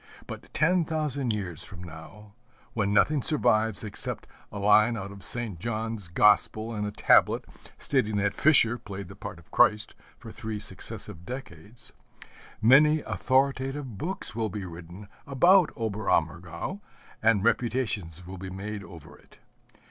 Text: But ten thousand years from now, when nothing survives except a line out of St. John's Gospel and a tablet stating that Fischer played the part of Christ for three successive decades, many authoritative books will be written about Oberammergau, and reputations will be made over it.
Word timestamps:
But 0.25 0.51
ten 0.51 0.83
thousand 0.83 1.31
years 1.31 1.63
from 1.63 1.83
now, 1.83 2.33
when 2.73 2.91
nothing 2.91 3.21
survives 3.21 3.83
except 3.83 4.25
a 4.51 4.57
line 4.57 4.97
out 4.97 5.11
of 5.11 5.23
St. 5.23 5.59
John's 5.59 6.07
Gospel 6.07 6.73
and 6.73 6.87
a 6.87 6.91
tablet 6.91 7.45
stating 7.77 8.17
that 8.17 8.33
Fischer 8.33 8.79
played 8.79 9.09
the 9.09 9.15
part 9.15 9.37
of 9.37 9.51
Christ 9.51 9.93
for 10.17 10.31
three 10.31 10.57
successive 10.57 11.23
decades, 11.23 11.91
many 12.63 13.01
authoritative 13.01 13.99
books 13.99 14.35
will 14.35 14.49
be 14.49 14.65
written 14.65 15.07
about 15.27 15.69
Oberammergau, 15.77 16.79
and 17.21 17.43
reputations 17.43 18.25
will 18.25 18.39
be 18.39 18.49
made 18.49 18.83
over 18.83 19.15
it. 19.19 19.37